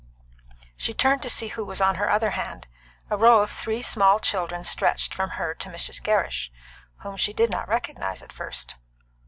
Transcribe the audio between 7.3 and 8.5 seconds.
did not recognise at